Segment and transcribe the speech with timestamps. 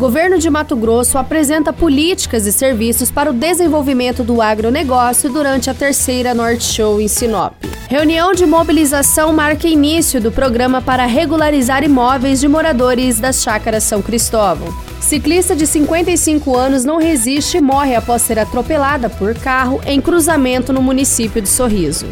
[0.00, 5.74] Governo de Mato Grosso apresenta políticas e serviços para o desenvolvimento do agronegócio durante a
[5.74, 7.52] terceira Norte Show em Sinop.
[7.86, 14.00] Reunião de mobilização marca início do programa para regularizar imóveis de moradores das chácaras São
[14.00, 14.74] Cristóvão.
[15.02, 20.72] Ciclista de 55 anos não resiste e morre após ser atropelada por carro em cruzamento
[20.72, 22.06] no município de Sorriso.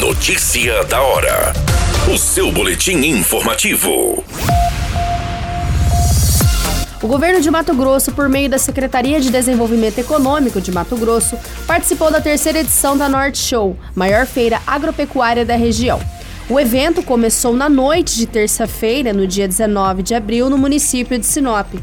[0.00, 1.52] Notícia da hora.
[2.12, 4.24] O seu boletim informativo.
[7.02, 11.36] O governo de Mato Grosso, por meio da Secretaria de Desenvolvimento Econômico de Mato Grosso,
[11.66, 16.00] participou da terceira edição da Norte Show, maior feira agropecuária da região.
[16.48, 21.26] O evento começou na noite de terça-feira, no dia 19 de abril, no município de
[21.26, 21.74] Sinop.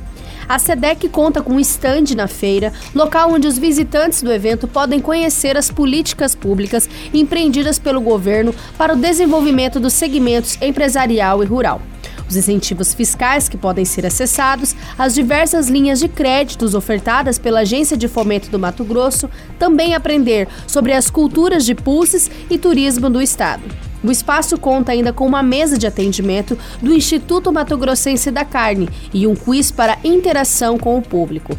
[0.50, 5.00] A SEDEC conta com um estande na feira, local onde os visitantes do evento podem
[5.00, 11.80] conhecer as políticas públicas empreendidas pelo governo para o desenvolvimento dos segmentos empresarial e rural
[12.30, 17.98] os incentivos fiscais que podem ser acessados, as diversas linhas de créditos ofertadas pela Agência
[17.98, 23.22] de Fomento do Mato Grosso, também aprender sobre as culturas de pulses e turismo do
[23.22, 23.64] estado.
[24.04, 28.90] O espaço conta ainda com uma mesa de atendimento do Instituto Mato Grossense da Carne
[29.14, 31.58] e um quiz para interação com o público.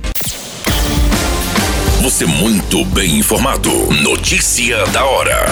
[2.03, 3.71] Você muito bem informado.
[4.03, 5.47] Notícia da hora.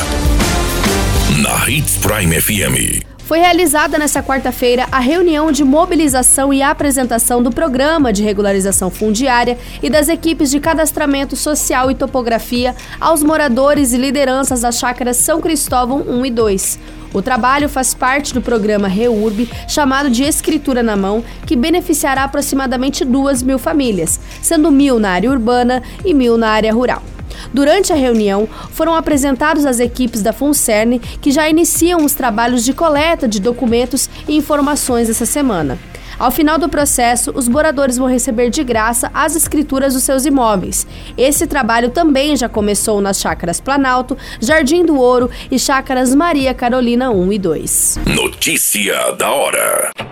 [1.43, 3.12] Na Hits Prime FM.
[3.33, 9.57] Foi realizada nesta quarta-feira a reunião de mobilização e apresentação do Programa de Regularização Fundiária
[9.83, 15.41] e das equipes de cadastramento social e topografia aos moradores e lideranças das chácaras São
[15.41, 16.79] Cristóvão 1 e 2.
[17.15, 23.03] O trabalho faz parte do programa REURB, chamado de Escritura na Mão, que beneficiará aproximadamente
[23.03, 27.03] duas mil famílias, sendo mil na área urbana e mil na área rural.
[27.53, 32.73] Durante a reunião, foram apresentados as equipes da FUNCERN, que já iniciam os trabalhos de
[32.73, 35.79] coleta de documentos e informações essa semana.
[36.19, 40.87] Ao final do processo, os moradores vão receber de graça as escrituras dos seus imóveis.
[41.17, 47.11] Esse trabalho também já começou nas chácaras Planalto, Jardim do Ouro e chácaras Maria Carolina
[47.11, 47.99] 1 e 2.
[48.07, 50.12] Notícia da hora.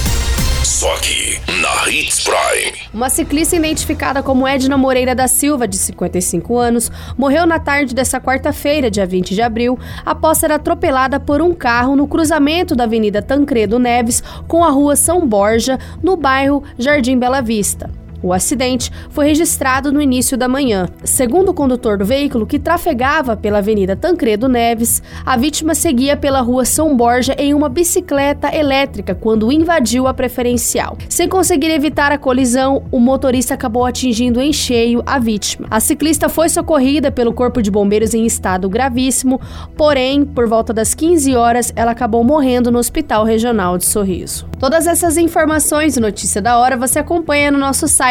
[0.81, 2.75] Só aqui, na Hits Prime.
[2.91, 8.19] Uma ciclista identificada como Edna Moreira da Silva, de 55 anos, morreu na tarde dessa
[8.19, 13.21] quarta-feira, dia 20 de abril, após ser atropelada por um carro no cruzamento da Avenida
[13.21, 18.00] Tancredo Neves com a Rua São Borja, no bairro Jardim Bela Vista.
[18.23, 20.87] O acidente foi registrado no início da manhã.
[21.03, 26.41] Segundo o condutor do veículo, que trafegava pela Avenida Tancredo Neves, a vítima seguia pela
[26.41, 30.97] rua São Borja em uma bicicleta elétrica quando invadiu a preferencial.
[31.09, 35.67] Sem conseguir evitar a colisão, o motorista acabou atingindo em cheio a vítima.
[35.71, 39.41] A ciclista foi socorrida pelo Corpo de Bombeiros em estado gravíssimo,
[39.75, 44.45] porém, por volta das 15 horas, ela acabou morrendo no Hospital Regional de Sorriso.
[44.59, 48.10] Todas essas informações e notícia da hora você acompanha no nosso site